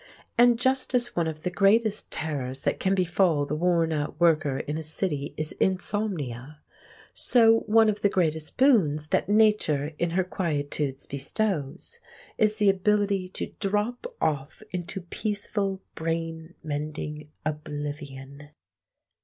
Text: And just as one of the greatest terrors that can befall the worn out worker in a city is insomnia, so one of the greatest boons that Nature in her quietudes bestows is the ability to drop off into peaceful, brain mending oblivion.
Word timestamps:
And 0.35 0.57
just 0.57 0.95
as 0.95 1.15
one 1.15 1.27
of 1.27 1.43
the 1.43 1.51
greatest 1.51 2.09
terrors 2.09 2.63
that 2.63 2.79
can 2.79 2.95
befall 2.95 3.45
the 3.45 3.53
worn 3.53 3.93
out 3.93 4.19
worker 4.19 4.57
in 4.57 4.75
a 4.75 4.81
city 4.81 5.35
is 5.37 5.51
insomnia, 5.51 6.59
so 7.13 7.59
one 7.67 7.87
of 7.87 8.01
the 8.01 8.09
greatest 8.09 8.57
boons 8.57 9.09
that 9.09 9.29
Nature 9.29 9.93
in 9.99 10.09
her 10.17 10.23
quietudes 10.23 11.05
bestows 11.05 11.99
is 12.39 12.55
the 12.55 12.67
ability 12.71 13.29
to 13.29 13.53
drop 13.59 14.07
off 14.19 14.63
into 14.71 15.01
peaceful, 15.01 15.83
brain 15.93 16.55
mending 16.63 17.29
oblivion. 17.45 18.49